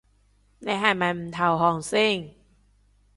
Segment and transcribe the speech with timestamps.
[0.57, 2.33] 你係咪唔投降先